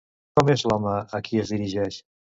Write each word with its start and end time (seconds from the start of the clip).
Com 0.39 0.49
és 0.53 0.63
l'home 0.71 0.95
a 1.19 1.23
qui 1.29 1.45
es 1.45 1.57
dirigeix? 1.57 2.05